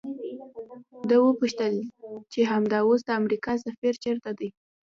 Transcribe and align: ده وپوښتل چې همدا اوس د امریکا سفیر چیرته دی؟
ده 1.07 1.15
وپوښتل 1.27 1.73
چې 2.31 2.39
همدا 2.51 2.79
اوس 2.87 3.01
د 3.05 3.09
امریکا 3.21 3.53
سفیر 3.65 3.93
چیرته 4.03 4.31
دی؟ 4.39 4.49